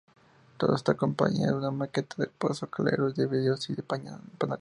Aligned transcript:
Todo 0.57 0.73
esto 0.73 0.91
acompañado 0.91 1.51
de 1.51 1.57
una 1.59 1.69
maqueta 1.69 2.15
del 2.17 2.31
"Pozo 2.31 2.67
Calero", 2.71 3.11
de 3.13 3.27
vídeos 3.27 3.69
y 3.69 3.75
de 3.75 3.83
paneles. 3.83 4.19